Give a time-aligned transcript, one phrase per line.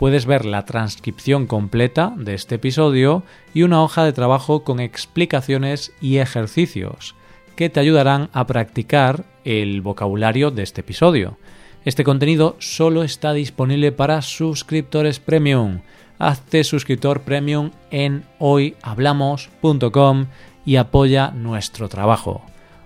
[0.00, 3.22] puedes ver la transcripción completa de este episodio
[3.52, 7.14] y una hoja de trabajo con explicaciones y ejercicios
[7.54, 11.36] que te ayudarán a practicar el vocabulario de este episodio.
[11.84, 15.80] Este contenido solo está disponible para suscriptores premium.
[16.18, 20.28] Hazte suscriptor premium en hoyhablamos.com
[20.64, 22.40] y apoya nuestro trabajo.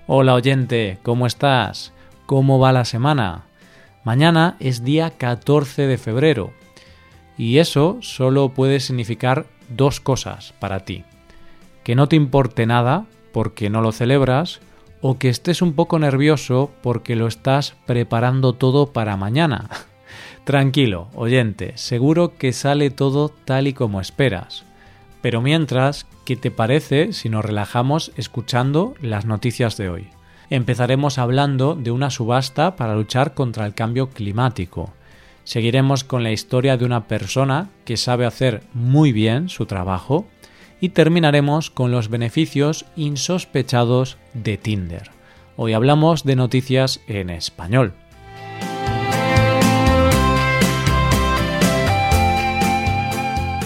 [0.08, 1.92] Hola oyente, ¿cómo estás?
[2.26, 3.44] ¿Cómo va la semana?
[4.02, 6.63] Mañana es día 14 de febrero
[7.36, 11.04] y eso solo puede significar dos cosas para ti.
[11.82, 14.60] Que no te importe nada porque no lo celebras
[15.00, 19.68] o que estés un poco nervioso porque lo estás preparando todo para mañana.
[20.44, 24.64] Tranquilo, oyente, seguro que sale todo tal y como esperas.
[25.20, 30.08] Pero mientras, ¿qué te parece si nos relajamos escuchando las noticias de hoy?
[30.50, 34.92] Empezaremos hablando de una subasta para luchar contra el cambio climático
[35.44, 40.26] Seguiremos con la historia de una persona que sabe hacer muy bien su trabajo
[40.80, 45.10] y terminaremos con los beneficios insospechados de Tinder.
[45.56, 47.92] Hoy hablamos de noticias en español.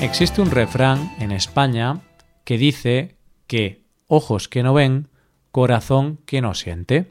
[0.02, 2.00] Existe un refrán en España
[2.44, 5.08] que dice que ojos que no ven,
[5.52, 7.10] corazón que no siente.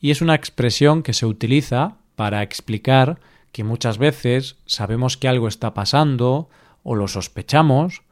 [0.00, 3.20] Y es una expresión que se utiliza para explicar
[3.52, 6.48] que muchas veces sabemos que algo está pasando
[6.82, 8.02] o lo sospechamos,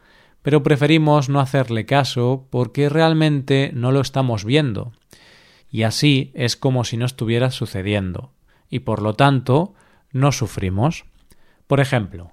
[0.43, 4.93] pero preferimos no hacerle caso porque realmente no lo estamos viendo.
[5.71, 8.33] Y así es como si no estuviera sucediendo,
[8.71, 9.75] y por lo tanto
[10.13, 11.05] no sufrimos.
[11.67, 12.33] Por ejemplo,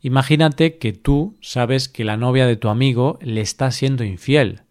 [0.00, 4.62] imagínate que tú sabes que la novia de tu amigo le está siendo infiel.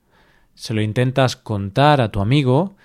[0.53, 2.75] Se lo intentas contar a tu amigo,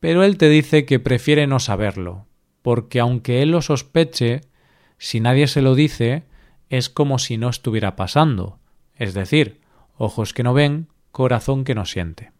[0.00, 2.26] pero él te dice que prefiere no saberlo,
[2.62, 4.42] porque aunque él lo sospeche,
[4.98, 6.24] si nadie se lo dice,
[6.68, 8.58] es como si no estuviera pasando,
[8.96, 9.60] es decir,
[9.96, 12.32] ojos que no ven, corazón que no siente.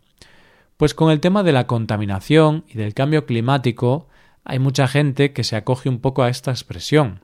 [0.77, 4.09] Pues con el tema de la contaminación y del cambio climático,
[4.45, 7.21] hay mucha gente que se acoge un poco a esta expresión.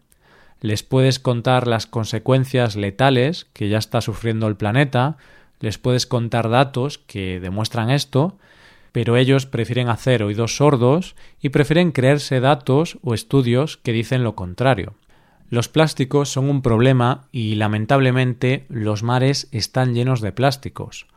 [0.61, 5.17] Les puedes contar las consecuencias letales que ya está sufriendo el planeta,
[5.61, 8.37] les puedes contar datos que demuestran esto,
[8.97, 14.34] pero ellos prefieren hacer oídos sordos y prefieren creerse datos o estudios que dicen lo
[14.34, 14.95] contrario.
[15.51, 21.09] Los plásticos son un problema y lamentablemente los mares están llenos de plásticos.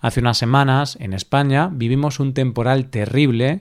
[0.00, 3.60] Hace unas semanas, en España, vivimos un temporal terrible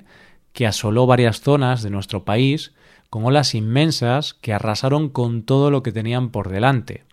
[0.54, 2.74] que asoló varias zonas de nuestro país
[3.12, 7.04] con olas inmensas que arrasaron con todo lo que tenían por delante.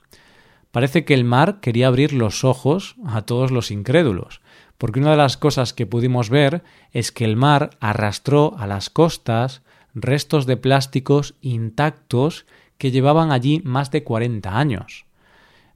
[0.70, 4.40] Parece que el mar quería abrir los ojos a todos los incrédulos,
[4.78, 6.62] porque una de las cosas que pudimos ver
[6.92, 9.62] es que el mar arrastró a las costas
[9.94, 12.46] restos de plásticos intactos
[12.78, 15.06] que llevaban allí más de 40 años.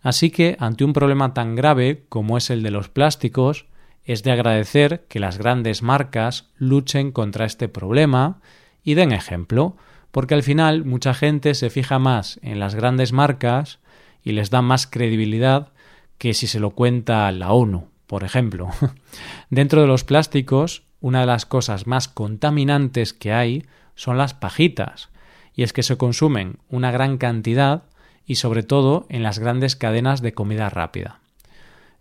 [0.03, 3.67] Así que, ante un problema tan grave como es el de los plásticos,
[4.05, 8.41] es de agradecer que las grandes marcas luchen contra este problema
[8.83, 9.77] y den ejemplo,
[10.11, 13.81] porque al final mucha gente se fija más en las grandes marcas
[14.23, 15.73] y les da más credibilidad
[16.17, 18.71] que si se lo cuenta la ONU, por ejemplo.
[19.51, 25.11] Dentro de los plásticos, una de las cosas más contaminantes que hay son las pajitas,
[25.55, 27.85] y es que se consumen una gran cantidad
[28.27, 31.21] y sobre todo en las grandes cadenas de comida rápida.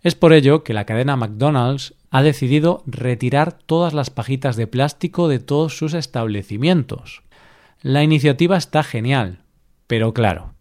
[0.02, 5.28] Es por ello que la cadena McDonald's ha decidido retirar todas las pajitas de plástico
[5.28, 7.22] de todos sus establecimientos.
[7.82, 9.40] La iniciativa está genial,
[9.86, 10.54] pero claro,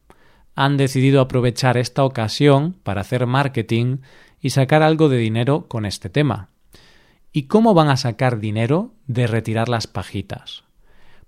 [0.56, 3.98] han decidido aprovechar esta ocasión para hacer marketing
[4.42, 6.50] y sacar algo de dinero con este tema.
[7.32, 10.64] ¿Y cómo van a sacar dinero de retirar las pajitas?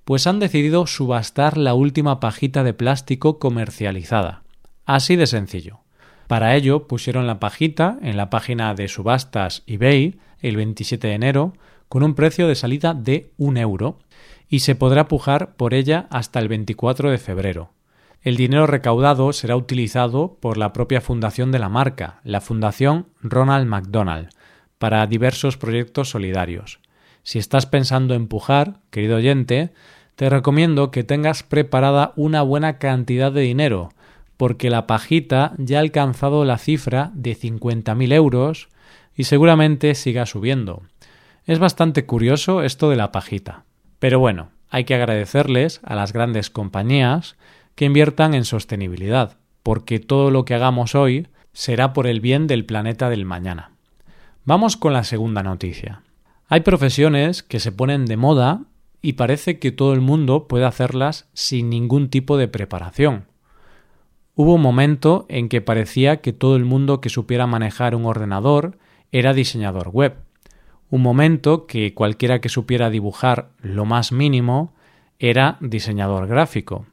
[0.06, 4.44] Pues han decidido subastar la última pajita de plástico comercializada.
[4.86, 5.82] Así de sencillo.
[6.28, 11.54] Para ello pusieron la pajita en la página de subastas eBay el 27 de enero
[11.88, 14.00] con un precio de salida de un euro
[14.48, 17.72] y se podrá pujar por ella hasta el 24 de febrero.
[18.22, 23.66] El dinero recaudado será utilizado por la propia fundación de la marca, la Fundación Ronald
[23.68, 24.30] McDonald,
[24.78, 26.80] para diversos proyectos solidarios.
[27.24, 29.72] Si estás pensando en pujar, querido oyente,
[30.16, 33.90] te recomiendo que tengas preparada una buena cantidad de dinero,
[34.36, 38.70] porque la pajita ya ha alcanzado la cifra de 50.000 euros
[39.16, 40.82] y seguramente siga subiendo.
[41.46, 43.64] Es bastante curioso esto de la pajita.
[44.00, 47.36] Pero bueno, hay que agradecerles a las grandes compañías
[47.80, 52.66] que inviertan en sostenibilidad, porque todo lo que hagamos hoy será por el bien del
[52.66, 53.72] planeta del mañana.
[54.44, 56.04] Vamos con la segunda noticia.
[56.50, 58.64] Hay profesiones que se ponen de moda
[59.02, 63.28] y parece que todo el mundo puede hacerlas sin ningún tipo de preparación.
[64.36, 68.78] Hubo un momento en que parecía que todo el mundo que supiera manejar un ordenador
[69.14, 70.18] era diseñador web.
[70.90, 74.74] Un momento que cualquiera que supiera dibujar lo más mínimo
[75.18, 76.86] era diseñador gráfico.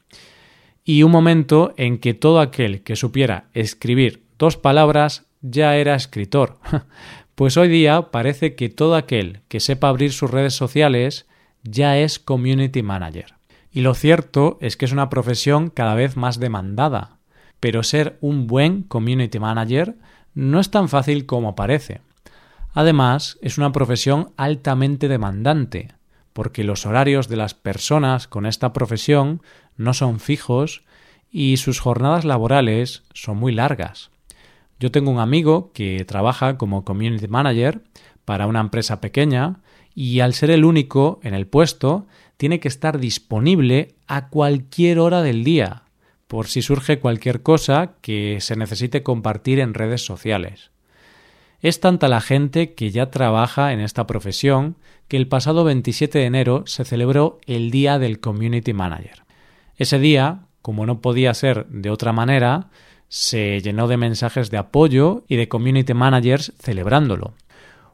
[0.88, 6.58] Y un momento en que todo aquel que supiera escribir dos palabras ya era escritor.
[7.34, 11.26] Pues hoy día parece que todo aquel que sepa abrir sus redes sociales
[11.62, 13.34] ya es community manager.
[13.70, 17.18] Y lo cierto es que es una profesión cada vez más demandada.
[17.60, 19.96] Pero ser un buen community manager
[20.32, 22.00] no es tan fácil como parece.
[22.72, 25.92] Además, es una profesión altamente demandante,
[26.32, 29.42] porque los horarios de las personas con esta profesión
[29.76, 30.82] no son fijos
[31.30, 34.10] y sus jornadas laborales son muy largas.
[34.78, 37.82] Yo tengo un amigo que trabaja como community manager
[38.24, 39.60] para una empresa pequeña
[39.94, 42.06] y al ser el único en el puesto
[42.36, 45.84] tiene que estar disponible a cualquier hora del día
[46.26, 50.70] por si surge cualquier cosa que se necesite compartir en redes sociales.
[51.60, 54.76] Es tanta la gente que ya trabaja en esta profesión
[55.08, 59.25] que el pasado 27 de enero se celebró el Día del Community Manager.
[59.76, 62.68] Ese día, como no podía ser de otra manera,
[63.08, 67.34] se llenó de mensajes de apoyo y de community managers celebrándolo.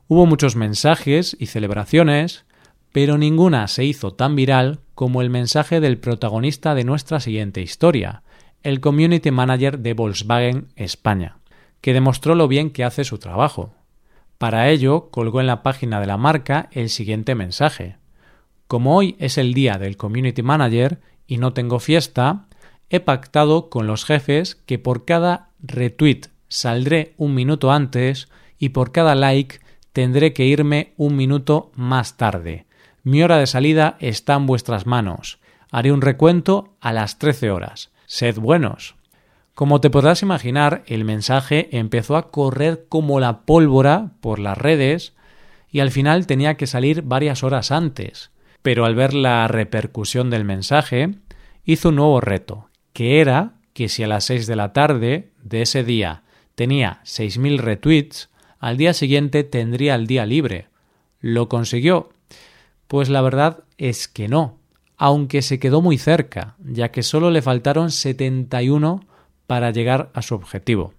[0.08, 2.44] Hubo muchos mensajes y celebraciones,
[2.92, 8.22] pero ninguna se hizo tan viral como el mensaje del protagonista de nuestra siguiente historia,
[8.62, 11.38] el community manager de Volkswagen España
[11.82, 13.74] que demostró lo bien que hace su trabajo.
[14.38, 17.96] Para ello, colgó en la página de la marca el siguiente mensaje.
[18.66, 21.00] Como hoy es el día del Community Manager
[21.32, 22.44] y no tengo fiesta,
[22.90, 28.92] he pactado con los jefes que por cada retweet saldré un minuto antes y por
[28.92, 29.60] cada like
[29.94, 32.66] tendré que irme un minuto más tarde.
[33.02, 35.38] Mi hora de salida está en vuestras manos.
[35.70, 37.92] Haré un recuento a las 13 horas.
[38.04, 38.94] Sed buenos.
[39.54, 45.14] Como te podrás imaginar, el mensaje empezó a correr como la pólvora por las redes
[45.70, 48.32] y al final tenía que salir varias horas antes.
[48.62, 51.10] Pero al ver la repercusión del mensaje,
[51.64, 55.62] hizo un nuevo reto, que era que si a las seis de la tarde de
[55.62, 56.22] ese día
[56.54, 60.68] tenía seis mil retweets, al día siguiente tendría el día libre.
[61.20, 62.10] ¿Lo consiguió?
[62.86, 64.58] Pues la verdad es que no,
[64.96, 69.04] aunque se quedó muy cerca, ya que solo le faltaron 71
[69.46, 70.94] para llegar a su objetivo.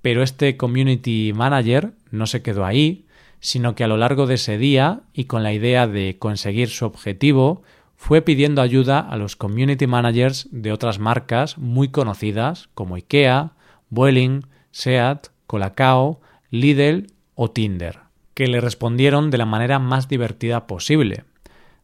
[0.00, 3.05] Pero este community manager no se quedó ahí,
[3.40, 6.84] sino que a lo largo de ese día y con la idea de conseguir su
[6.84, 7.62] objetivo,
[7.96, 13.52] fue pidiendo ayuda a los community managers de otras marcas muy conocidas como IKEA,
[13.88, 18.00] Vueling, Seat, Colacao, Lidl o Tinder,
[18.34, 21.24] que le respondieron de la manera más divertida posible.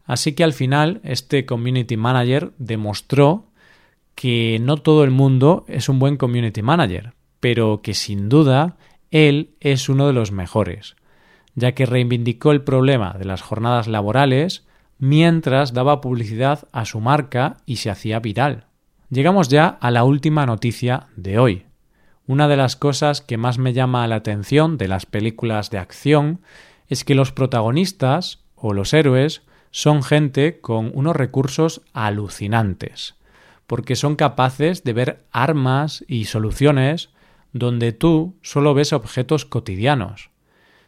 [0.04, 3.46] Así que al final este community manager demostró
[4.14, 8.76] que no todo el mundo es un buen community manager, pero que sin duda
[9.10, 10.97] él es uno de los mejores,
[11.54, 14.66] ya que reivindicó el problema de las jornadas laborales
[14.99, 18.66] mientras daba publicidad a su marca y se hacía viral.
[19.11, 21.66] Llegamos ya a la última noticia de hoy.
[22.26, 26.40] Una de las cosas que más me llama la atención de las películas de acción
[26.88, 33.16] es que los protagonistas o los héroes son gente con unos recursos alucinantes
[33.73, 37.09] porque son capaces de ver armas y soluciones
[37.54, 40.28] donde tú solo ves objetos cotidianos.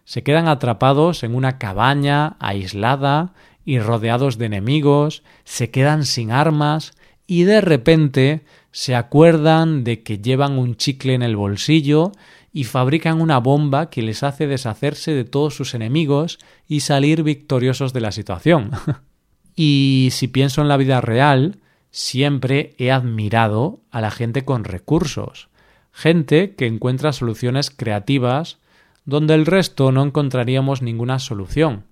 [0.05, 3.33] Se quedan atrapados en una cabaña aislada
[3.65, 6.93] y rodeados de enemigos, se quedan sin armas
[7.27, 12.13] y de repente se acuerdan de que llevan un chicle en el bolsillo
[12.53, 17.93] y fabrican una bomba que les hace deshacerse de todos sus enemigos y salir victoriosos
[17.93, 18.71] de la situación.
[19.57, 21.59] y si pienso en la vida real,
[21.91, 25.49] siempre he admirado a la gente con recursos,
[25.93, 28.59] gente que encuentra soluciones creativas
[29.05, 31.85] donde el resto no encontraríamos ninguna solución.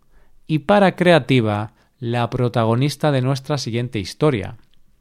[0.46, 4.56] Y para creativa, la protagonista de nuestra siguiente historia.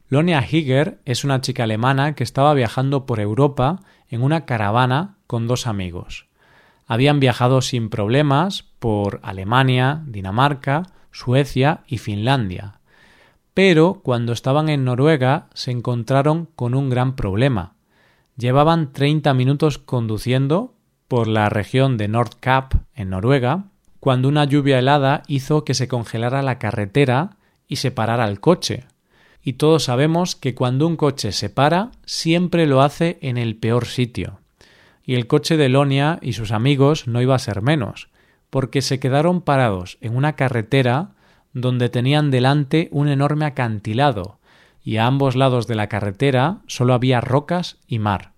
[0.07, 5.47] Lonia Higger es una chica alemana que estaba viajando por Europa en una caravana con
[5.47, 6.27] dos amigos.
[6.85, 12.81] Habían viajado sin problemas por Alemania, Dinamarca, Suecia y Finlandia
[13.53, 17.75] pero cuando estaban en Noruega se encontraron con un gran problema.
[18.37, 20.75] Llevaban 30 minutos conduciendo
[21.11, 23.65] por la región de Nordkapp, en Noruega,
[23.99, 27.31] cuando una lluvia helada hizo que se congelara la carretera
[27.67, 28.85] y se parara el coche.
[29.43, 33.87] Y todos sabemos que cuando un coche se para, siempre lo hace en el peor
[33.87, 34.39] sitio.
[35.03, 38.07] Y el coche de Lonia y sus amigos no iba a ser menos,
[38.49, 41.09] porque se quedaron parados en una carretera
[41.51, 44.39] donde tenían delante un enorme acantilado,
[44.81, 48.31] y a ambos lados de la carretera solo había rocas y mar.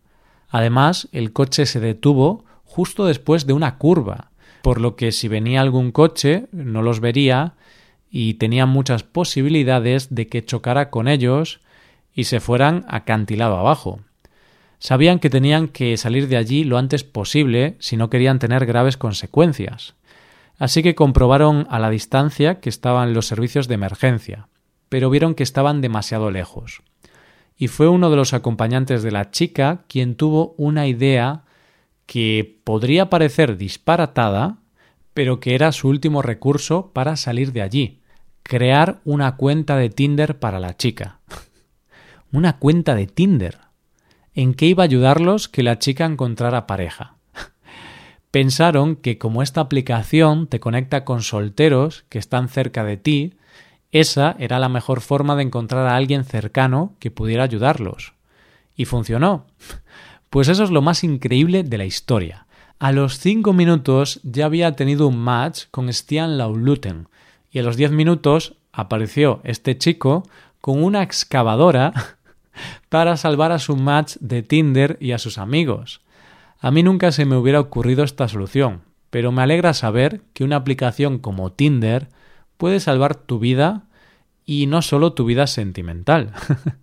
[0.49, 4.31] Además, el coche se detuvo justo después de una curva,
[4.63, 7.53] por lo que si venía algún coche no los vería
[8.09, 11.59] y tenía muchas posibilidades de que chocara con ellos
[12.15, 13.99] y se fueran acantilado abajo.
[14.79, 18.97] Sabían que tenían que salir de allí lo antes posible si no querían tener graves
[18.97, 19.93] consecuencias.
[20.57, 24.47] Así que comprobaron a la distancia que estaban los servicios de emergencia,
[24.89, 26.81] pero vieron que estaban demasiado lejos.
[27.55, 31.43] Y fue uno de los acompañantes de la chica quien tuvo una idea
[32.05, 34.57] que podría parecer disparatada,
[35.13, 38.01] pero que era su último recurso para salir de allí,
[38.43, 41.19] crear una cuenta de Tinder para la chica.
[42.31, 43.59] una cuenta de Tinder.
[44.33, 47.15] ¿En qué iba a ayudarlos que la chica encontrara pareja?
[48.31, 53.33] Pensaron que como esta aplicación te conecta con solteros que están cerca de ti,
[53.91, 58.13] esa era la mejor forma de encontrar a alguien cercano que pudiera ayudarlos.
[58.75, 59.45] Y funcionó.
[60.33, 62.47] Pues eso es lo más increíble de la historia.
[62.79, 67.07] A los cinco minutos ya había tenido un match con Stian Lauluten
[67.51, 70.23] y a los diez minutos apareció este chico
[70.59, 71.93] con una excavadora
[72.89, 76.01] para salvar a su match de Tinder y a sus amigos.
[76.59, 80.55] A mí nunca se me hubiera ocurrido esta solución, pero me alegra saber que una
[80.55, 82.09] aplicación como Tinder
[82.57, 83.83] puede salvar tu vida
[84.47, 86.33] y no solo tu vida sentimental.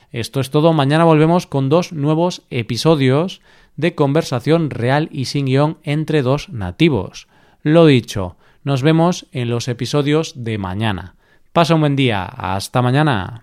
[0.11, 0.73] Esto es todo.
[0.73, 3.41] Mañana volvemos con dos nuevos episodios
[3.77, 7.27] de conversación real y sin guion entre dos nativos.
[7.63, 11.15] Lo dicho, nos vemos en los episodios de mañana.
[11.53, 12.25] Pasa un buen día.
[12.25, 13.41] Hasta mañana.